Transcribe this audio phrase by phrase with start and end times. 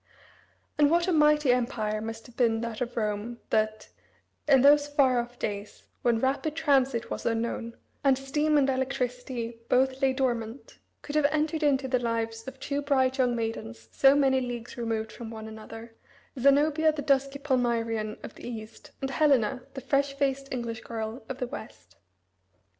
[0.79, 3.89] And what a mighty empire must have been that of Rome that,
[4.47, 10.01] in those far off days, when rapid transit was unknown, and steam and electricity both
[10.01, 14.41] lay dormant, could have entered into the lives of two bright young maidens so many
[14.41, 15.93] leagues removed from one another
[16.39, 21.37] Zenobia, the dusky Palmyrean of the East, and Helena, the fresh faced English girl of
[21.37, 21.97] the West.